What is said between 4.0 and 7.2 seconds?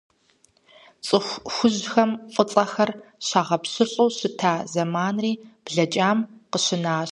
щыщыта зэманри блэкӀам къыщынащ.